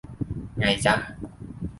[0.57, 0.93] ไงจ้ะ